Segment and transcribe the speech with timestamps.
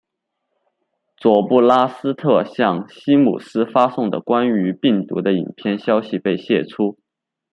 [1.15, 6.97] 佐布拉斯特向西姆斯发送的关于病毒的影片消息被泄出。